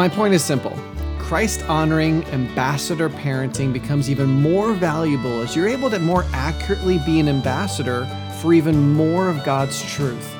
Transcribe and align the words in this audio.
my 0.00 0.08
point 0.08 0.32
is 0.32 0.42
simple. 0.42 0.74
Christ 1.18 1.62
honoring 1.68 2.24
ambassador 2.28 3.10
parenting 3.10 3.70
becomes 3.70 4.08
even 4.08 4.30
more 4.30 4.72
valuable 4.72 5.42
as 5.42 5.54
you're 5.54 5.68
able 5.68 5.90
to 5.90 5.98
more 5.98 6.24
accurately 6.32 6.98
be 7.04 7.20
an 7.20 7.28
ambassador 7.28 8.06
for 8.40 8.54
even 8.54 8.94
more 8.94 9.28
of 9.28 9.44
God's 9.44 9.82
truth. 9.92 10.34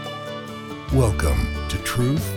Welcome 0.94 1.46
to 1.68 1.76
Truth, 1.82 2.34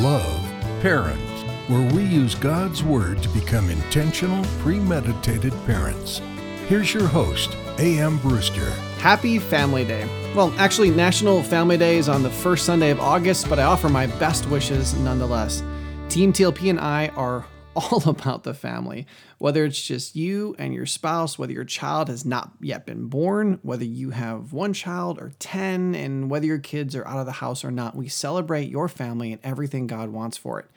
Love, 0.00 0.38
Parent, 0.82 1.18
where 1.66 1.90
we 1.94 2.04
use 2.04 2.34
God's 2.34 2.82
Word 2.82 3.22
to 3.22 3.30
become 3.30 3.70
intentional, 3.70 4.44
premeditated 4.58 5.54
parents. 5.64 6.20
Here's 6.68 6.92
your 6.92 7.06
host, 7.06 7.56
A.M. 7.78 8.18
Brewster. 8.18 8.68
Happy 8.98 9.38
Family 9.38 9.86
Day. 9.86 10.06
Well, 10.34 10.52
actually, 10.58 10.90
National 10.90 11.42
Family 11.42 11.78
Day 11.78 11.96
is 11.96 12.10
on 12.10 12.22
the 12.22 12.28
first 12.28 12.66
Sunday 12.66 12.90
of 12.90 13.00
August, 13.00 13.48
but 13.48 13.58
I 13.58 13.62
offer 13.62 13.88
my 13.88 14.06
best 14.06 14.46
wishes 14.50 14.92
nonetheless. 14.92 15.62
Team 16.08 16.32
TLP 16.32 16.70
and 16.70 16.80
I 16.80 17.08
are 17.08 17.46
all 17.76 18.08
about 18.08 18.44
the 18.44 18.54
family. 18.54 19.06
Whether 19.38 19.64
it's 19.64 19.82
just 19.82 20.16
you 20.16 20.56
and 20.58 20.72
your 20.72 20.86
spouse, 20.86 21.38
whether 21.38 21.52
your 21.52 21.64
child 21.64 22.08
has 22.08 22.24
not 22.24 22.52
yet 22.60 22.86
been 22.86 23.08
born, 23.08 23.58
whether 23.62 23.84
you 23.84 24.10
have 24.10 24.52
one 24.52 24.72
child 24.72 25.18
or 25.18 25.32
10, 25.38 25.94
and 25.94 26.30
whether 26.30 26.46
your 26.46 26.58
kids 26.58 26.96
are 26.96 27.06
out 27.06 27.18
of 27.18 27.26
the 27.26 27.32
house 27.32 27.64
or 27.64 27.70
not, 27.70 27.94
we 27.94 28.08
celebrate 28.08 28.70
your 28.70 28.88
family 28.88 29.32
and 29.32 29.40
everything 29.44 29.86
God 29.86 30.08
wants 30.08 30.38
for 30.38 30.58
it. 30.58 30.70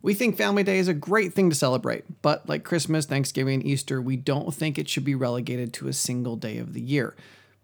We 0.00 0.14
think 0.14 0.36
Family 0.36 0.62
Day 0.62 0.78
is 0.78 0.88
a 0.88 0.94
great 0.94 1.34
thing 1.34 1.50
to 1.50 1.56
celebrate, 1.56 2.22
but 2.22 2.48
like 2.48 2.62
Christmas, 2.62 3.04
Thanksgiving, 3.04 3.54
and 3.54 3.66
Easter, 3.66 4.00
we 4.00 4.16
don't 4.16 4.54
think 4.54 4.78
it 4.78 4.88
should 4.88 5.04
be 5.04 5.16
relegated 5.16 5.72
to 5.74 5.88
a 5.88 5.92
single 5.92 6.36
day 6.36 6.56
of 6.58 6.72
the 6.72 6.80
year 6.80 7.16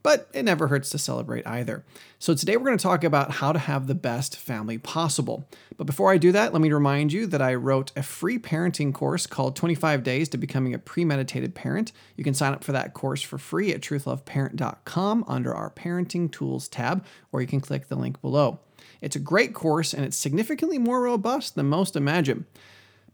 but 0.05 0.29
it 0.35 0.45
never 0.45 0.69
hurts 0.69 0.91
to 0.91 0.99
celebrate 0.99 1.45
either. 1.47 1.83
So, 2.21 2.35
today 2.35 2.57
we're 2.57 2.67
going 2.67 2.79
to 2.79 2.83
talk 2.83 3.03
about 3.03 3.33
how 3.33 3.53
to 3.53 3.59
have 3.59 3.89
the 3.89 3.95
best 3.95 4.37
family 4.37 4.79
possible. 4.79 5.49
But 5.77 5.87
before 5.87 6.13
I 6.13 6.19
do 6.19 6.31
that, 6.31 6.53
let 6.53 6.63
me 6.63 6.71
remind 6.71 7.13
you 7.13 7.27
that 7.27 7.43
I 7.43 7.55
wrote 7.55 7.91
a 7.97 8.03
free 8.03 8.39
parenting 8.39 8.95
course 8.95 9.27
called 9.27 9.57
25 9.57 10.05
Days 10.05 10.29
to 10.29 10.39
Becoming 10.39 10.75
a 10.75 10.79
Premeditated 10.79 11.57
Parent. 11.57 11.91
You 12.17 12.23
can 12.23 12.35
sign 12.35 12.53
up 12.53 12.63
for 12.63 12.73
that 12.73 12.95
course 12.95 13.23
for 13.23 13.39
free 13.39 13.73
at 13.73 13.81
truthloveparent.com 13.81 15.25
under 15.27 15.55
our 15.55 15.71
Parenting 15.71 16.31
Tools 16.31 16.69
tab, 16.69 17.05
or 17.33 17.41
you 17.41 17.49
can 17.49 17.61
click 17.61 17.89
the 17.89 17.97
link 17.97 18.21
below. 18.21 18.61
It's 19.01 19.17
a 19.17 19.21
great 19.21 19.55
course 19.55 19.95
and 19.95 20.05
it's 20.05 20.17
significantly 20.17 20.79
more 20.79 21.01
robust 21.01 21.55
than 21.55 21.67
most 21.67 21.97
imagine. 21.97 22.45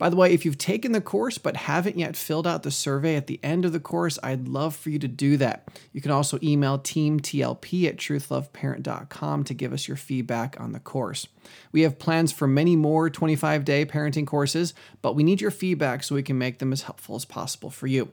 By 0.00 0.08
the 0.08 0.16
way, 0.16 0.32
if 0.32 0.46
you've 0.46 0.56
taken 0.56 0.92
the 0.92 1.02
course 1.02 1.36
but 1.36 1.58
haven't 1.58 1.98
yet 1.98 2.16
filled 2.16 2.46
out 2.46 2.62
the 2.62 2.70
survey 2.70 3.16
at 3.16 3.26
the 3.26 3.38
end 3.42 3.66
of 3.66 3.72
the 3.72 3.78
course, 3.78 4.18
I'd 4.22 4.48
love 4.48 4.74
for 4.74 4.88
you 4.88 4.98
to 4.98 5.06
do 5.06 5.36
that. 5.36 5.68
You 5.92 6.00
can 6.00 6.10
also 6.10 6.38
email 6.42 6.78
teamtlp 6.78 7.86
at 7.86 7.98
truthloveparent.com 7.98 9.44
to 9.44 9.52
give 9.52 9.74
us 9.74 9.86
your 9.86 9.98
feedback 9.98 10.58
on 10.58 10.72
the 10.72 10.80
course. 10.80 11.26
We 11.70 11.82
have 11.82 11.98
plans 11.98 12.32
for 12.32 12.48
many 12.48 12.76
more 12.76 13.10
25 13.10 13.62
day 13.66 13.84
parenting 13.84 14.26
courses, 14.26 14.72
but 15.02 15.14
we 15.14 15.22
need 15.22 15.42
your 15.42 15.50
feedback 15.50 16.02
so 16.02 16.14
we 16.14 16.22
can 16.22 16.38
make 16.38 16.60
them 16.60 16.72
as 16.72 16.80
helpful 16.80 17.14
as 17.14 17.26
possible 17.26 17.68
for 17.68 17.86
you. 17.86 18.10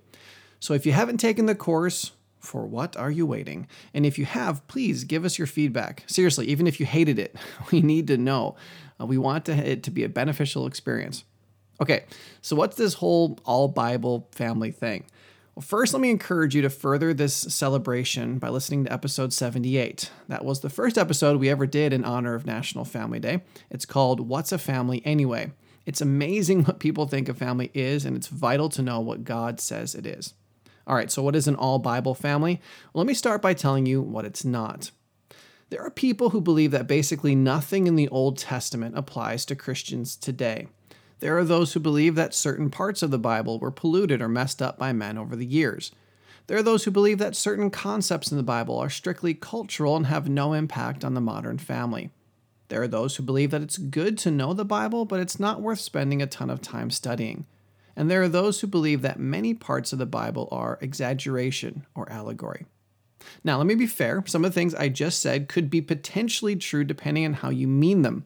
So 0.60 0.74
if 0.74 0.86
you 0.86 0.92
haven't 0.92 1.20
taken 1.20 1.46
the 1.46 1.56
course, 1.56 2.12
for 2.42 2.66
what 2.66 2.98
are 2.98 3.12
you 3.12 3.26
waiting? 3.26 3.66
And 3.94 4.06
if 4.06 4.20
you 4.20 4.26
have, 4.26 4.68
please 4.68 5.06
give 5.06 5.24
us 5.24 5.38
your 5.38 5.48
feedback. 5.48 6.04
Seriously, 6.06 6.48
even 6.48 6.68
if 6.68 6.82
you 6.82 6.86
hated 6.86 7.18
it, 7.18 7.34
we 7.72 7.80
need 7.80 8.08
to 8.08 8.18
know. 8.18 8.58
Uh, 9.00 9.06
we 9.06 9.18
want 9.18 9.46
to, 9.46 9.54
it 9.54 9.84
to 9.84 9.92
be 9.92 10.04
a 10.04 10.10
beneficial 10.10 10.68
experience. 10.68 11.24
Okay, 11.80 12.06
so 12.42 12.56
what's 12.56 12.76
this 12.76 12.96
whole 12.96 13.40
all 13.46 13.68
Bible 13.68 14.28
family 14.32 14.72
thing? 14.72 15.06
Well, 15.54 15.64
first, 15.64 15.94
let 15.94 16.02
me 16.02 16.10
encourage 16.10 16.56
you 16.56 16.62
to 16.64 16.70
further 16.70 17.14
this 17.14 17.34
celebration 17.36 18.38
by 18.38 18.50
listening 18.50 18.86
to 18.86 18.94
episode 18.94 19.34
78. 19.34 20.12
That 20.28 20.46
was 20.46 20.60
the 20.60 20.70
first 20.70 20.98
episode 20.98 21.40
we 21.40 21.50
ever 21.50 21.66
did 21.66 21.94
in 21.94 22.04
honor 22.04 22.36
of 22.36 22.46
National 22.46 22.86
Family 22.86 23.20
Day. 23.20 23.42
It's 23.70 23.86
called 23.86 24.28
What's 24.28 24.52
a 24.52 24.58
Family 24.58 25.02
Anyway? 25.06 25.52
It's 25.86 26.02
amazing 26.02 26.64
what 26.66 26.80
people 26.80 27.08
think 27.08 27.30
a 27.30 27.34
family 27.34 27.72
is, 27.74 28.06
and 28.06 28.16
it's 28.16 28.28
vital 28.28 28.70
to 28.70 28.82
know 28.82 29.00
what 29.00 29.24
God 29.24 29.60
says 29.60 29.96
it 29.96 30.06
is. 30.06 30.34
All 30.86 30.96
right, 30.96 31.12
so 31.12 31.22
what 31.22 31.36
is 31.36 31.48
an 31.48 31.56
all 31.56 31.80
Bible 31.80 32.14
family? 32.14 32.62
Well, 32.94 33.04
let 33.04 33.08
me 33.08 33.14
start 33.14 33.42
by 33.42 33.54
telling 33.54 33.86
you 33.86 34.02
what 34.02 34.26
it's 34.26 34.46
not. 34.46 34.92
There 35.70 35.82
are 35.82 35.92
people 35.92 36.30
who 36.30 36.40
believe 36.40 36.72
that 36.72 36.88
basically 36.88 37.36
nothing 37.36 37.88
in 37.88 37.96
the 37.96 38.08
Old 38.10 38.38
Testament 38.38 38.98
applies 38.98 39.44
to 39.46 39.56
Christians 39.56 40.16
today. 40.16 40.68
There 41.20 41.38
are 41.38 41.44
those 41.44 41.74
who 41.74 41.80
believe 41.80 42.16
that 42.16 42.34
certain 42.34 42.70
parts 42.70 43.02
of 43.02 43.12
the 43.12 43.18
Bible 43.18 43.60
were 43.60 43.72
polluted 43.72 44.22
or 44.22 44.28
messed 44.28 44.62
up 44.62 44.78
by 44.78 44.94
men 44.94 45.18
over 45.18 45.36
the 45.36 45.46
years. 45.46 45.92
There 46.46 46.58
are 46.58 46.64
those 46.64 46.84
who 46.84 46.92
believe 46.92 47.18
that 47.18 47.36
certain 47.36 47.70
concepts 47.70 48.32
in 48.32 48.38
the 48.38 48.44
Bible 48.44 48.78
are 48.78 48.90
strictly 48.90 49.34
cultural 49.34 49.98
and 49.98 50.06
have 50.06 50.30
no 50.30 50.54
impact 50.54 51.04
on 51.04 51.14
the 51.14 51.22
modern 51.22 51.58
family. 51.58 52.12
There 52.70 52.82
are 52.82 52.88
those 52.88 53.16
who 53.16 53.24
believe 53.24 53.52
that 53.52 53.62
it's 53.62 53.78
good 53.78 54.18
to 54.20 54.32
know 54.32 54.54
the 54.54 54.66
Bible, 54.66 55.06
but 55.06 55.20
it's 55.20 55.40
not 55.40 55.62
worth 55.62 55.80
spending 55.80 56.22
a 56.22 56.28
ton 56.28 56.50
of 56.50 56.62
time 56.62 56.92
studying. 56.92 57.46
And 57.96 58.12
there 58.12 58.22
are 58.22 58.30
those 58.30 58.60
who 58.60 58.68
believe 58.68 59.02
that 59.02 59.20
many 59.20 59.54
parts 59.54 59.92
of 59.92 60.00
the 60.00 60.06
Bible 60.06 60.48
are 60.52 60.78
exaggeration 60.82 61.86
or 61.96 62.12
allegory. 62.12 62.66
Now, 63.44 63.58
let 63.58 63.68
me 63.68 63.76
be 63.76 63.88
fair, 63.88 64.24
some 64.28 64.46
of 64.46 64.52
the 64.52 64.56
things 64.56 64.76
I 64.76 64.90
just 64.90 65.20
said 65.20 65.50
could 65.50 65.70
be 65.70 65.82
potentially 65.82 66.56
true 66.56 66.84
depending 66.84 67.26
on 67.26 67.34
how 67.34 67.50
you 67.50 67.68
mean 67.68 68.04
them. 68.04 68.26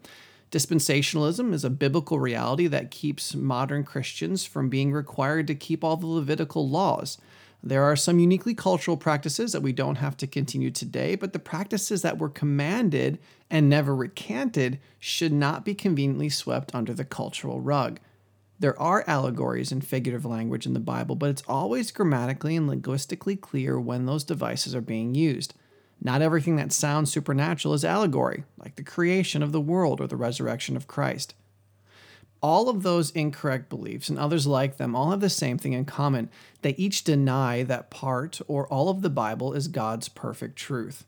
Dispensationalism 0.51 1.53
is 1.53 1.63
a 1.63 1.69
biblical 1.69 2.19
reality 2.19 2.67
that 2.67 2.91
keeps 2.91 3.34
modern 3.34 3.85
Christians 3.85 4.45
from 4.45 4.67
being 4.67 4.91
required 4.91 5.47
to 5.47 5.56
keep 5.56 5.81
all 5.81 5.95
the 5.95 6.07
Levitical 6.07 6.67
laws. 6.67 7.17
There 7.63 7.84
are 7.84 7.95
some 7.95 8.19
uniquely 8.19 8.53
cultural 8.53 8.97
practices 8.97 9.53
that 9.53 9.62
we 9.62 9.72
don't 9.72 9.97
have 9.97 10.17
to 10.17 10.28
continue 10.28 10.69
today, 10.69 11.16
but 11.16 11.31
the 11.31 11.39
practices 11.39 12.01
that 12.01 12.17
were 12.17 12.28
commanded 12.28 13.17
and 13.50 13.69
never 13.69 13.95
recanted 13.95 14.79
should 15.00 15.31
not 15.31 15.63
be 15.63 15.73
conveniently 15.73 16.28
swept 16.28 16.75
under 16.75 16.94
the 16.94 17.06
cultural 17.06 17.62
rug. 17.62 18.00
There 18.59 18.79
are 18.79 19.06
allegories 19.07 19.72
and 19.72 19.85
figurative 19.85 20.25
language 20.25 20.66
in 20.66 20.73
the 20.73 20.79
Bible, 20.79 21.16
but 21.16 21.29
it's 21.29 21.44
always 21.47 21.91
grammatically 21.91 22.57
and 22.57 22.68
linguistically 22.68 23.38
clear 23.38 23.79
when 23.79 24.06
those 24.06 24.25
devices 24.25 24.75
are 24.75 24.81
being 24.81 25.16
used. 25.16 25.53
Not 26.03 26.23
everything 26.23 26.56
that 26.56 26.73
sounds 26.73 27.12
supernatural 27.12 27.75
is 27.75 27.85
allegory, 27.85 28.44
like 28.57 28.75
the 28.75 28.84
creation 28.84 29.44
of 29.44 29.51
the 29.51 29.62
world 29.62 30.01
or 30.01 30.07
the 30.07 30.16
resurrection 30.16 30.75
of 30.75 30.88
Christ. 30.88 31.35
All 32.41 32.69
of 32.69 32.81
those 32.81 33.12
incorrect 33.12 33.69
beliefs 33.69 34.09
and 34.09 34.17
others 34.17 34.47
like 34.47 34.78
them 34.78 34.95
all 34.95 35.12
have 35.12 35.19
the 35.19 35.29
same 35.29 35.59
thing 35.59 35.73
in 35.73 35.85
common. 35.85 36.31
They 36.63 36.72
each 36.72 37.03
deny 37.03 37.62
that 37.63 37.91
part 37.91 38.41
or 38.47 38.67
all 38.67 38.89
of 38.89 39.03
the 39.03 39.12
Bible 39.12 39.53
is 39.53 39.67
God's 39.67 40.09
perfect 40.09 40.56
truth. 40.56 41.06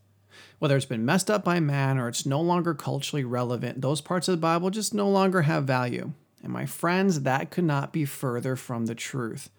Whether 0.59 0.78
it's 0.78 0.86
been 0.86 1.06
messed 1.06 1.31
up 1.31 1.44
by 1.44 1.60
man 1.60 1.98
or 1.98 2.08
it's 2.08 2.25
no 2.25 2.40
longer 2.40 2.75
culturally 2.75 3.24
relevant, 3.24 3.81
those 3.81 4.00
parts 4.00 4.28
of 4.28 4.34
the 4.34 4.42
Bible 4.42 4.70
just 4.70 4.94
no 4.94 5.10
longer 5.10 5.42
have 5.42 5.64
value. 5.64 6.12
And 6.44 6.54
my 6.54 6.68
friends, 6.68 7.22
that 7.22 7.50
could 7.50 7.64
not 7.64 7.92
be 7.92 8.06
further 8.06 8.56
from 8.56 8.86
the 8.86 8.96
truth. 8.96 9.50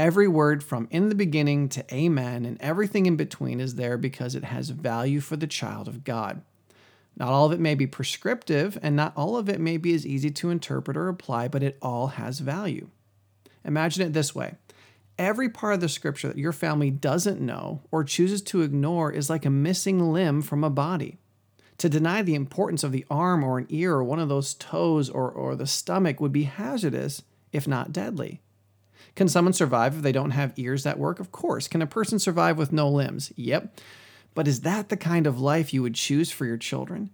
Every 0.00 0.28
word 0.28 0.64
from 0.64 0.88
in 0.90 1.10
the 1.10 1.14
beginning 1.14 1.68
to 1.68 1.94
amen 1.94 2.46
and 2.46 2.56
everything 2.58 3.04
in 3.04 3.16
between 3.16 3.60
is 3.60 3.74
there 3.74 3.98
because 3.98 4.34
it 4.34 4.44
has 4.44 4.70
value 4.70 5.20
for 5.20 5.36
the 5.36 5.46
child 5.46 5.88
of 5.88 6.04
God. 6.04 6.40
Not 7.18 7.28
all 7.28 7.44
of 7.44 7.52
it 7.52 7.60
may 7.60 7.74
be 7.74 7.86
prescriptive, 7.86 8.78
and 8.80 8.96
not 8.96 9.12
all 9.14 9.36
of 9.36 9.50
it 9.50 9.60
may 9.60 9.76
be 9.76 9.92
as 9.92 10.06
easy 10.06 10.30
to 10.30 10.48
interpret 10.48 10.96
or 10.96 11.08
apply, 11.08 11.48
but 11.48 11.62
it 11.62 11.76
all 11.82 12.06
has 12.06 12.38
value. 12.38 12.88
Imagine 13.62 14.06
it 14.06 14.14
this 14.14 14.34
way 14.34 14.54
every 15.18 15.50
part 15.50 15.74
of 15.74 15.80
the 15.82 15.88
scripture 15.90 16.28
that 16.28 16.38
your 16.38 16.52
family 16.52 16.90
doesn't 16.90 17.38
know 17.38 17.82
or 17.90 18.02
chooses 18.02 18.40
to 18.40 18.62
ignore 18.62 19.12
is 19.12 19.28
like 19.28 19.44
a 19.44 19.50
missing 19.50 20.14
limb 20.14 20.40
from 20.40 20.64
a 20.64 20.70
body. 20.70 21.18
To 21.76 21.90
deny 21.90 22.22
the 22.22 22.34
importance 22.34 22.82
of 22.82 22.92
the 22.92 23.04
arm 23.10 23.44
or 23.44 23.58
an 23.58 23.66
ear 23.68 23.96
or 23.96 24.04
one 24.04 24.18
of 24.18 24.30
those 24.30 24.54
toes 24.54 25.10
or, 25.10 25.30
or 25.30 25.54
the 25.54 25.66
stomach 25.66 26.22
would 26.22 26.32
be 26.32 26.44
hazardous, 26.44 27.20
if 27.52 27.68
not 27.68 27.92
deadly. 27.92 28.40
Can 29.16 29.28
someone 29.28 29.52
survive 29.52 29.96
if 29.96 30.02
they 30.02 30.12
don't 30.12 30.30
have 30.30 30.52
ears 30.56 30.84
that 30.84 30.98
work? 30.98 31.20
Of 31.20 31.32
course. 31.32 31.68
Can 31.68 31.82
a 31.82 31.86
person 31.86 32.18
survive 32.18 32.56
with 32.56 32.72
no 32.72 32.88
limbs? 32.88 33.32
Yep. 33.36 33.80
But 34.34 34.48
is 34.48 34.60
that 34.60 34.88
the 34.88 34.96
kind 34.96 35.26
of 35.26 35.40
life 35.40 35.74
you 35.74 35.82
would 35.82 35.94
choose 35.94 36.30
for 36.30 36.46
your 36.46 36.56
children? 36.56 37.10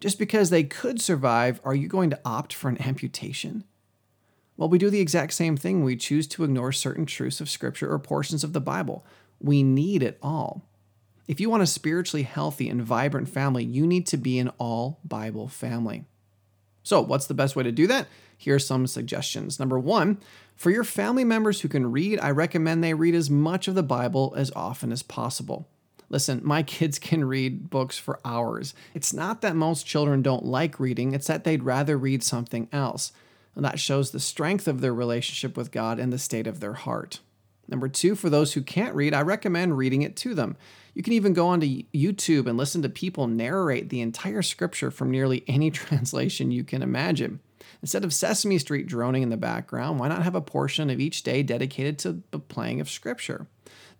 Just 0.00 0.18
because 0.18 0.50
they 0.50 0.64
could 0.64 1.00
survive, 1.00 1.60
are 1.64 1.74
you 1.74 1.88
going 1.88 2.10
to 2.10 2.20
opt 2.24 2.52
for 2.52 2.68
an 2.68 2.80
amputation? 2.86 3.64
Well, 4.56 4.68
we 4.68 4.78
do 4.78 4.90
the 4.90 5.00
exact 5.00 5.32
same 5.32 5.56
thing. 5.56 5.82
We 5.82 5.96
choose 5.96 6.26
to 6.28 6.44
ignore 6.44 6.72
certain 6.72 7.06
truths 7.06 7.40
of 7.40 7.50
Scripture 7.50 7.90
or 7.90 7.98
portions 7.98 8.44
of 8.44 8.52
the 8.52 8.60
Bible. 8.60 9.04
We 9.40 9.62
need 9.62 10.02
it 10.02 10.18
all. 10.22 10.68
If 11.26 11.40
you 11.40 11.48
want 11.48 11.62
a 11.62 11.66
spiritually 11.66 12.22
healthy 12.22 12.68
and 12.68 12.82
vibrant 12.82 13.28
family, 13.28 13.64
you 13.64 13.86
need 13.86 14.06
to 14.08 14.16
be 14.16 14.38
an 14.38 14.50
all 14.58 15.00
Bible 15.04 15.48
family. 15.48 16.04
So, 16.82 17.00
what's 17.00 17.26
the 17.26 17.34
best 17.34 17.56
way 17.56 17.64
to 17.64 17.72
do 17.72 17.86
that? 17.86 18.06
Here 18.36 18.56
are 18.56 18.60
some 18.60 18.86
suggestions. 18.86 19.58
Number 19.58 19.78
one, 19.78 20.18
for 20.56 20.70
your 20.70 20.84
family 20.84 21.24
members 21.24 21.60
who 21.60 21.68
can 21.68 21.90
read, 21.90 22.20
I 22.20 22.30
recommend 22.30 22.82
they 22.82 22.94
read 22.94 23.14
as 23.14 23.30
much 23.30 23.68
of 23.68 23.74
the 23.74 23.82
Bible 23.82 24.34
as 24.36 24.52
often 24.54 24.92
as 24.92 25.02
possible. 25.02 25.68
Listen, 26.08 26.40
my 26.44 26.62
kids 26.64 26.98
can 26.98 27.24
read 27.24 27.70
books 27.70 27.98
for 27.98 28.20
hours. 28.24 28.74
It's 28.94 29.12
not 29.12 29.40
that 29.40 29.56
most 29.56 29.86
children 29.86 30.22
don't 30.22 30.44
like 30.44 30.78
reading, 30.78 31.12
it's 31.12 31.26
that 31.26 31.44
they'd 31.44 31.62
rather 31.62 31.96
read 31.96 32.22
something 32.22 32.68
else. 32.72 33.12
And 33.56 33.64
that 33.64 33.78
shows 33.78 34.10
the 34.10 34.20
strength 34.20 34.66
of 34.66 34.80
their 34.80 34.94
relationship 34.94 35.56
with 35.56 35.70
God 35.70 35.98
and 36.00 36.12
the 36.12 36.18
state 36.18 36.46
of 36.46 36.60
their 36.60 36.72
heart. 36.72 37.20
Number 37.68 37.88
two, 37.88 38.14
for 38.14 38.28
those 38.28 38.52
who 38.52 38.62
can't 38.62 38.94
read, 38.94 39.14
I 39.14 39.22
recommend 39.22 39.78
reading 39.78 40.02
it 40.02 40.16
to 40.16 40.34
them. 40.34 40.56
You 40.92 41.02
can 41.02 41.12
even 41.12 41.32
go 41.32 41.48
onto 41.48 41.82
YouTube 41.94 42.46
and 42.46 42.56
listen 42.58 42.82
to 42.82 42.88
people 42.88 43.26
narrate 43.26 43.88
the 43.88 44.00
entire 44.00 44.42
scripture 44.42 44.90
from 44.90 45.10
nearly 45.10 45.44
any 45.48 45.70
translation 45.70 46.50
you 46.50 46.64
can 46.64 46.82
imagine. 46.82 47.40
Instead 47.82 48.04
of 48.04 48.14
Sesame 48.14 48.58
Street 48.58 48.86
droning 48.86 49.22
in 49.22 49.30
the 49.30 49.36
background, 49.36 49.98
why 49.98 50.08
not 50.08 50.22
have 50.22 50.34
a 50.34 50.40
portion 50.40 50.90
of 50.90 51.00
each 51.00 51.22
day 51.22 51.42
dedicated 51.42 51.98
to 52.00 52.22
the 52.30 52.38
playing 52.38 52.80
of 52.80 52.90
Scripture? 52.90 53.46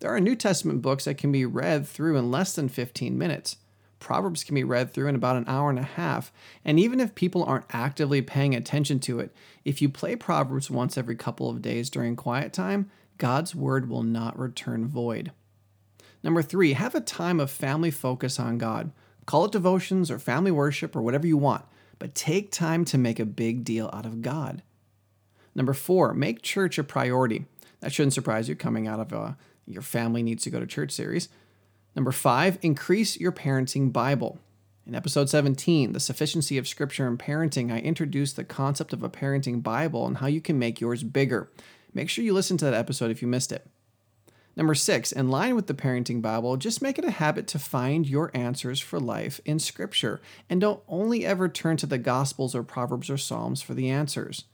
There 0.01 0.15
are 0.15 0.21
New 0.21 0.37
Testament 0.37 0.83
books 0.83 1.05
that 1.05 1.19
can 1.19 1.33
be 1.33 1.47
read 1.47 1.87
through 1.87 2.17
in 2.17 2.31
less 2.31 2.55
than 2.55 2.69
15 2.69 3.17
minutes. 3.17 3.57
Proverbs 3.99 4.45
can 4.45 4.55
be 4.55 4.65
read 4.65 4.93
through 4.93 5.09
in 5.09 5.15
about 5.15 5.37
an 5.37 5.47
hour 5.47 5.71
and 5.71 5.79
a 5.79 5.83
half, 5.83 6.31
and 6.65 6.79
even 6.79 7.01
if 7.01 7.15
people 7.15 7.43
aren't 7.45 7.65
actively 7.71 8.21
paying 8.21 8.55
attention 8.55 9.01
to 9.01 9.19
it, 9.19 9.35
if 9.65 9.81
you 9.81 9.89
play 9.89 10.15
Proverbs 10.15 10.71
once 10.71 10.99
every 10.99 11.17
couple 11.17 11.49
of 11.49 11.63
days 11.63 11.89
during 11.89 12.17
quiet 12.17 12.53
time, 12.53 12.91
God's 13.17 13.55
word 13.55 13.89
will 13.89 14.03
not 14.03 14.39
return 14.39 14.87
void. 14.87 15.33
Number 16.23 16.43
three, 16.43 16.73
have 16.73 16.95
a 16.95 17.01
time 17.01 17.41
of 17.41 17.51
family 17.51 17.91
focus 17.91 18.39
on 18.39 18.59
God. 18.59 18.93
Call 19.27 19.47
it 19.47 19.53
devotions 19.53 20.11
or 20.11 20.19
family 20.19 20.51
worship 20.51 20.95
or 20.95 21.03
whatever 21.03 21.27
you 21.27 21.37
want, 21.37 21.65
but 22.05 22.15
take 22.15 22.53
time 22.53 22.85
to 22.85 22.99
make 22.99 23.19
a 23.19 23.25
big 23.25 23.65
deal 23.65 23.89
out 23.91 24.05
of 24.05 24.21
God. 24.21 24.63
Number 25.55 25.73
four, 25.73 26.13
make 26.13 26.43
church 26.43 26.77
a 26.77 26.85
priority. 26.85 27.47
That 27.81 27.95
shouldn't 27.95 28.13
surprise 28.13 28.47
you 28.47 28.55
coming 28.55 28.87
out 28.87 29.01
of 29.01 29.11
a 29.15 29.39
your 29.67 29.81
family 29.81 30.23
needs 30.23 30.43
to 30.43 30.51
go 30.51 30.61
to 30.61 30.67
church 30.67 30.93
series. 30.93 31.31
Number 31.97 32.13
five, 32.13 32.59
increase 32.61 33.19
your 33.19 33.33
parenting 33.33 33.91
Bible. 33.91 34.39
In 34.87 34.95
episode 34.95 35.31
17, 35.31 35.93
The 35.93 35.99
Sufficiency 35.99 36.59
of 36.59 36.69
Scripture 36.69 37.07
in 37.07 37.17
Parenting, 37.17 37.73
I 37.73 37.79
introduced 37.79 38.37
the 38.37 38.45
concept 38.45 38.93
of 38.93 39.03
a 39.03 39.09
parenting 39.09 39.63
Bible 39.63 40.07
and 40.07 40.19
how 40.19 40.27
you 40.27 40.43
can 40.43 40.59
make 40.59 40.83
yours 40.83 41.03
bigger. 41.03 41.51
Make 41.95 42.11
sure 42.11 42.23
you 42.23 42.35
listen 42.35 42.59
to 42.59 42.67
that 42.67 42.75
episode 42.75 43.13
if 43.13 43.23
you 43.23 43.29
missed 43.29 43.51
it. 43.51 43.67
Number 44.57 44.75
six, 44.75 45.11
in 45.11 45.31
line 45.31 45.57
with 45.57 45.67
the 45.67 45.75
parenting 45.75 46.23
Bible, 46.23 46.57
just 46.57 46.81
make 46.81 46.99
it 46.99 47.05
a 47.05 47.11
habit 47.11 47.47
to 47.49 47.59
find 47.59 48.09
your 48.09 48.31
answers 48.35 48.79
for 48.79 49.01
life 49.01 49.41
in 49.45 49.59
Scripture 49.59 50.21
and 50.49 50.61
don't 50.61 50.83
only 50.87 51.27
ever 51.27 51.49
turn 51.49 51.77
to 51.79 51.87
the 51.87 51.99
Gospels 51.99 52.55
or 52.55 52.63
Proverbs 52.63 53.11
or 53.11 53.17
Psalms 53.17 53.63
for 53.63 53.75
the 53.75 53.91
answers. 53.91 54.45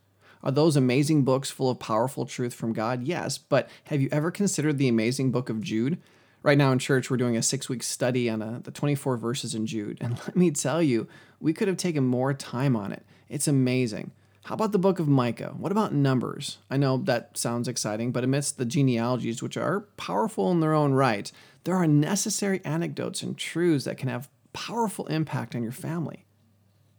Are 0.43 0.51
those 0.51 0.77
amazing 0.77 1.25
books 1.25 1.51
full 1.51 1.69
of 1.69 1.79
powerful 1.79 2.25
truth 2.25 2.55
from 2.55 2.73
God? 2.73 3.03
Yes, 3.03 3.37
but 3.37 3.69
have 3.85 4.01
you 4.01 4.09
ever 4.11 4.31
considered 4.31 4.79
the 4.79 4.89
amazing 4.89 5.33
book 5.33 5.51
of 5.51 5.61
Jude? 5.61 5.99
Right 6.43 6.57
now 6.57 6.73
in 6.73 6.79
church, 6.79 7.11
we're 7.11 7.19
doing 7.19 7.37
a 7.37 7.43
six 7.43 7.69
week 7.69 7.83
study 7.83 8.31
on 8.31 8.41
a, 8.41 8.53
uh, 8.53 8.59
the 8.61 8.71
24 8.71 9.19
verses 9.19 9.55
in 9.55 9.67
Jude. 9.67 9.99
And 10.01 10.19
let 10.27 10.37
me 10.37 10.51
tell 10.51 10.83
you, 10.83 11.07
we 11.41 11.53
could 11.53 11.69
have 11.69 11.77
taken 11.77 12.05
more 12.07 12.33
time 12.33 12.75
on 12.75 12.93
it. 12.93 13.05
It's 13.29 13.47
amazing. 13.47 14.13
How 14.45 14.55
about 14.55 14.73
the 14.73 14.79
book 14.79 14.99
of 14.99 15.07
Micah? 15.07 15.55
What 15.57 15.71
about 15.71 15.93
Numbers? 15.93 16.59
I 16.71 16.77
know 16.77 16.97
that 16.97 17.37
sounds 17.37 17.69
exciting, 17.69 18.11
but 18.11 18.25
amidst 18.25 18.57
the 18.57 18.65
genealogies, 18.65 19.43
which 19.43 19.57
are 19.57 19.83
powerful 19.97 20.51
in 20.51 20.61
their 20.61 20.75
own 20.75 20.93
right, 20.93 21.31
there 21.65 21.77
are 21.77 21.87
necessary 21.87 22.61
anecdotes 22.65 23.23
and 23.23 23.37
truths 23.37 23.85
that 23.85 23.99
can 23.99 24.09
have 24.09 24.31
powerful 24.53 25.07
impact 25.07 25.55
on 25.55 25.63
your 25.63 25.73
family. 25.73 26.25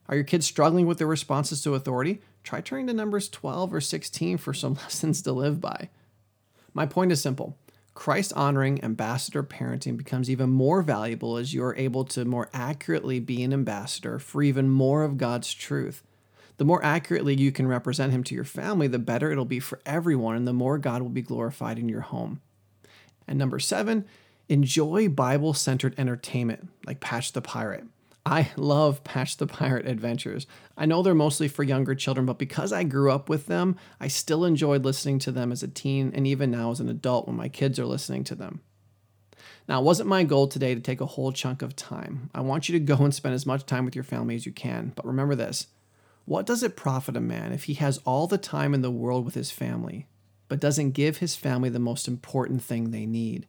Are 0.07 0.15
your 0.15 0.23
kids 0.23 0.45
struggling 0.45 0.85
with 0.85 0.99
their 0.99 1.07
responses 1.07 1.61
to 1.63 1.73
authority? 1.73 2.21
Try 2.43 2.61
turning 2.61 2.87
to 2.87 2.93
Numbers 2.93 3.27
12 3.29 3.73
or 3.73 3.81
16 3.81 4.37
for 4.37 4.53
some 4.53 4.73
lessons 4.83 5.21
to 5.23 5.31
live 5.31 5.59
by. 5.59 5.89
My 6.73 6.85
point 6.85 7.11
is 7.11 7.21
simple 7.21 7.57
Christ 7.93 8.31
honoring 8.35 8.83
ambassador 8.83 9.43
parenting 9.43 9.97
becomes 9.97 10.29
even 10.29 10.49
more 10.49 10.81
valuable 10.81 11.37
as 11.37 11.53
you're 11.53 11.75
able 11.75 12.05
to 12.05 12.23
more 12.23 12.49
accurately 12.53 13.19
be 13.19 13.43
an 13.43 13.51
ambassador 13.51 14.19
for 14.19 14.41
even 14.41 14.69
more 14.69 15.03
of 15.03 15.17
God's 15.17 15.53
truth. 15.53 16.03
The 16.57 16.65
more 16.65 16.83
accurately 16.83 17.35
you 17.35 17.51
can 17.51 17.67
represent 17.67 18.11
Him 18.11 18.23
to 18.25 18.35
your 18.35 18.43
family, 18.43 18.87
the 18.87 18.99
better 18.99 19.31
it'll 19.31 19.45
be 19.45 19.59
for 19.59 19.79
everyone, 19.85 20.35
and 20.35 20.47
the 20.47 20.53
more 20.53 20.77
God 20.77 21.01
will 21.01 21.09
be 21.09 21.21
glorified 21.21 21.79
in 21.79 21.89
your 21.89 22.01
home. 22.01 22.41
And 23.27 23.39
number 23.39 23.59
seven, 23.59 24.05
enjoy 24.49 25.09
Bible 25.09 25.53
centered 25.53 25.95
entertainment 25.97 26.69
like 26.85 26.99
Patch 26.99 27.31
the 27.31 27.41
Pirate. 27.41 27.85
I 28.25 28.51
love 28.55 29.03
Patch 29.03 29.37
the 29.37 29.47
Pirate 29.47 29.87
adventures. 29.87 30.45
I 30.77 30.85
know 30.85 31.01
they're 31.01 31.15
mostly 31.15 31.47
for 31.47 31.63
younger 31.63 31.95
children, 31.95 32.25
but 32.25 32.37
because 32.37 32.71
I 32.71 32.83
grew 32.83 33.11
up 33.11 33.29
with 33.29 33.47
them, 33.47 33.77
I 33.99 34.09
still 34.09 34.45
enjoyed 34.45 34.85
listening 34.85 35.19
to 35.19 35.31
them 35.31 35.51
as 35.51 35.63
a 35.63 35.67
teen 35.67 36.11
and 36.13 36.27
even 36.27 36.51
now 36.51 36.71
as 36.71 36.79
an 36.79 36.89
adult 36.89 37.27
when 37.27 37.35
my 37.35 37.49
kids 37.49 37.79
are 37.79 37.85
listening 37.85 38.23
to 38.25 38.35
them. 38.35 38.61
Now, 39.67 39.79
it 39.79 39.85
wasn't 39.85 40.09
my 40.09 40.23
goal 40.23 40.47
today 40.47 40.75
to 40.75 40.81
take 40.81 41.01
a 41.01 41.05
whole 41.05 41.31
chunk 41.31 41.61
of 41.61 41.75
time. 41.75 42.29
I 42.35 42.41
want 42.41 42.69
you 42.69 42.73
to 42.73 42.85
go 42.85 42.97
and 42.97 43.13
spend 43.13 43.33
as 43.33 43.45
much 43.45 43.65
time 43.65 43.85
with 43.85 43.95
your 43.95 44.03
family 44.03 44.35
as 44.35 44.45
you 44.45 44.51
can, 44.51 44.91
but 44.95 45.05
remember 45.05 45.33
this 45.33 45.67
what 46.25 46.45
does 46.45 46.63
it 46.63 46.75
profit 46.75 47.17
a 47.17 47.21
man 47.21 47.51
if 47.51 47.65
he 47.65 47.73
has 47.75 47.99
all 48.05 48.27
the 48.27 48.37
time 48.37 48.73
in 48.73 48.81
the 48.81 48.91
world 48.91 49.25
with 49.25 49.35
his 49.35 49.51
family, 49.51 50.07
but 50.47 50.59
doesn't 50.59 50.91
give 50.91 51.17
his 51.17 51.35
family 51.35 51.69
the 51.69 51.79
most 51.79 52.07
important 52.07 52.63
thing 52.63 52.91
they 52.91 53.05
need? 53.05 53.47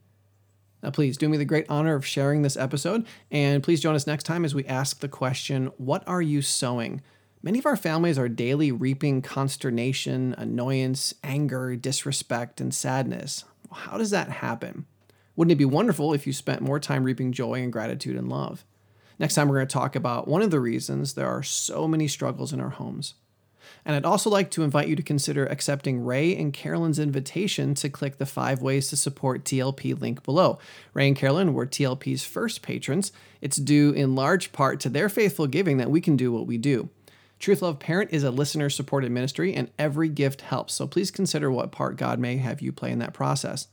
Now, 0.82 0.90
please 0.90 1.16
do 1.16 1.28
me 1.28 1.36
the 1.36 1.44
great 1.44 1.66
honor 1.68 1.94
of 1.94 2.04
sharing 2.04 2.42
this 2.42 2.56
episode, 2.56 3.06
and 3.30 3.62
please 3.62 3.80
join 3.80 3.94
us 3.94 4.06
next 4.06 4.24
time 4.24 4.44
as 4.44 4.54
we 4.54 4.64
ask 4.66 4.98
the 4.98 5.08
question 5.08 5.66
What 5.76 6.02
are 6.08 6.22
you 6.22 6.42
sowing? 6.42 7.02
Many 7.44 7.58
of 7.58 7.66
our 7.66 7.76
families 7.76 8.18
are 8.18 8.28
daily 8.28 8.70
reaping 8.70 9.22
consternation, 9.22 10.34
annoyance, 10.38 11.14
anger, 11.24 11.74
disrespect, 11.76 12.60
and 12.60 12.72
sadness. 12.72 13.44
How 13.72 13.98
does 13.98 14.10
that 14.10 14.28
happen? 14.28 14.86
Wouldn't 15.34 15.52
it 15.52 15.56
be 15.56 15.64
wonderful 15.64 16.12
if 16.12 16.26
you 16.26 16.32
spent 16.32 16.60
more 16.60 16.78
time 16.78 17.04
reaping 17.04 17.32
joy 17.32 17.62
and 17.62 17.72
gratitude 17.72 18.16
and 18.16 18.28
love? 18.28 18.64
Next 19.18 19.34
time, 19.34 19.48
we're 19.48 19.56
going 19.56 19.68
to 19.68 19.72
talk 19.72 19.96
about 19.96 20.28
one 20.28 20.42
of 20.42 20.50
the 20.50 20.60
reasons 20.60 21.14
there 21.14 21.28
are 21.28 21.42
so 21.42 21.86
many 21.86 22.08
struggles 22.08 22.52
in 22.52 22.60
our 22.60 22.70
homes. 22.70 23.14
And 23.84 23.96
I'd 23.96 24.04
also 24.04 24.30
like 24.30 24.50
to 24.52 24.62
invite 24.62 24.88
you 24.88 24.96
to 24.96 25.02
consider 25.02 25.46
accepting 25.46 26.04
Ray 26.04 26.36
and 26.36 26.52
Carolyn's 26.52 26.98
invitation 26.98 27.74
to 27.74 27.88
click 27.88 28.18
the 28.18 28.26
five 28.26 28.62
ways 28.62 28.88
to 28.88 28.96
support 28.96 29.44
TLP 29.44 30.00
link 30.00 30.22
below. 30.22 30.58
Ray 30.94 31.08
and 31.08 31.16
Carolyn 31.16 31.54
were 31.54 31.66
TLP's 31.66 32.24
first 32.24 32.62
patrons. 32.62 33.12
It's 33.40 33.56
due 33.56 33.92
in 33.92 34.14
large 34.14 34.52
part 34.52 34.78
to 34.80 34.88
their 34.88 35.08
faithful 35.08 35.46
giving 35.46 35.78
that 35.78 35.90
we 35.90 36.00
can 36.00 36.16
do 36.16 36.32
what 36.32 36.46
we 36.46 36.58
do. 36.58 36.90
Truth 37.40 37.62
Love 37.62 37.80
Parent 37.80 38.12
is 38.12 38.22
a 38.22 38.30
listener 38.30 38.70
supported 38.70 39.10
ministry, 39.10 39.52
and 39.52 39.68
every 39.76 40.08
gift 40.08 40.42
helps. 40.42 40.74
So 40.74 40.86
please 40.86 41.10
consider 41.10 41.50
what 41.50 41.72
part 41.72 41.96
God 41.96 42.20
may 42.20 42.36
have 42.36 42.62
you 42.62 42.70
play 42.70 42.92
in 42.92 43.00
that 43.00 43.14
process. 43.14 43.66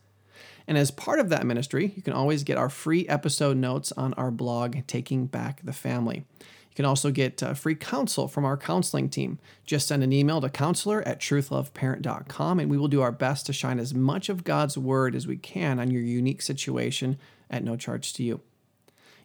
And 0.69 0.77
as 0.77 0.91
part 0.91 1.19
of 1.19 1.29
that 1.29 1.47
ministry, 1.47 1.93
you 1.95 2.03
can 2.03 2.13
always 2.13 2.43
get 2.43 2.59
our 2.59 2.69
free 2.69 3.07
episode 3.07 3.57
notes 3.57 3.91
on 3.93 4.13
our 4.13 4.29
blog, 4.29 4.85
Taking 4.85 5.25
Back 5.25 5.61
the 5.63 5.73
Family. 5.73 6.17
You 6.39 6.75
can 6.75 6.85
also 6.85 7.09
get 7.09 7.41
uh, 7.41 7.55
free 7.55 7.73
counsel 7.73 8.27
from 8.27 8.45
our 8.45 8.55
counseling 8.55 9.09
team. 9.09 9.39
Just 9.65 9.87
send 9.87 10.03
an 10.03 10.13
email 10.13 10.39
to 10.41 10.47
counselor 10.47 11.01
at 11.07 11.19
truthloveparent.com, 11.19 12.59
and 12.59 12.69
we 12.69 12.77
will 12.77 12.87
do 12.87 13.01
our 13.01 13.11
best 13.11 13.47
to 13.47 13.53
shine 13.53 13.79
as 13.79 13.95
much 13.95 14.29
of 14.29 14.43
God's 14.43 14.77
word 14.77 15.15
as 15.15 15.25
we 15.25 15.37
can 15.37 15.79
on 15.79 15.89
your 15.89 16.03
unique 16.03 16.43
situation 16.43 17.17
at 17.49 17.63
no 17.63 17.75
charge 17.75 18.13
to 18.13 18.23
you. 18.23 18.39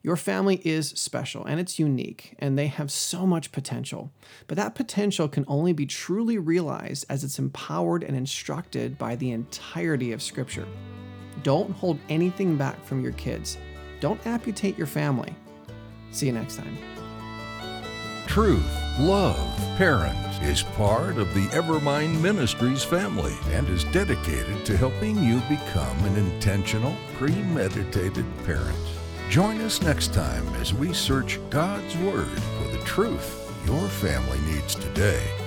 Your 0.03 0.17
family 0.17 0.63
is 0.65 0.89
special 0.91 1.45
and 1.45 1.61
it's 1.61 1.79
unique, 1.79 2.37
and 2.39 2.59
they 2.59 2.69
have 2.69 2.91
so 2.91 3.27
much 3.27 3.53
potential. 3.53 4.11
But 4.47 4.57
that 4.57 4.75
potential 4.75 5.29
can 5.29 5.45
only 5.47 5.75
be 5.75 5.85
truly 5.85 6.39
realized 6.39 7.05
as 7.11 7.23
it's 7.23 7.39
empowered 7.39 8.03
and 8.03 8.17
instructed 8.17 8.97
by 8.97 9.15
the 9.15 9.31
entirety 9.31 10.11
of 10.11 10.23
Scripture. 10.23 10.67
Don't 11.45 11.71
hold 11.71 11.99
anything 12.09 12.57
back 12.57 12.83
from 12.85 13.01
your 13.03 13.13
kids. 13.13 13.59
Don't 14.01 14.27
amputate 14.27 14.77
your 14.77 14.89
family. 14.89 15.33
See 16.11 16.27
you 16.27 16.33
next 16.33 16.57
time. 16.57 16.77
Truth, 18.27 18.67
Love, 18.99 19.37
Parent 19.77 20.19
is 20.43 20.63
part 20.63 21.19
of 21.19 21.33
the 21.35 21.47
Evermind 21.49 22.21
Ministries 22.21 22.83
family 22.83 23.35
and 23.53 23.69
is 23.69 23.85
dedicated 23.85 24.65
to 24.65 24.77
helping 24.77 25.23
you 25.23 25.41
become 25.49 25.97
an 26.05 26.17
intentional, 26.17 26.97
premeditated 27.17 28.25
parent. 28.45 28.77
Join 29.29 29.61
us 29.61 29.83
next 29.83 30.15
time 30.15 30.47
as 30.57 30.73
we 30.73 30.93
search 30.93 31.39
God's 31.51 31.97
Word 31.99 32.27
for 32.27 32.69
the 32.69 32.83
truth 32.85 33.41
your 33.67 33.89
family 33.89 34.39
needs 34.41 34.75
today. 34.75 35.44